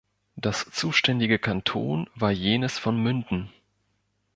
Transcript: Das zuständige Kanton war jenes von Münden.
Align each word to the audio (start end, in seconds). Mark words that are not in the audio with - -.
Das 0.35 0.65
zuständige 0.71 1.37
Kanton 1.37 2.09
war 2.15 2.31
jenes 2.31 2.79
von 2.79 2.97
Münden. 2.99 3.51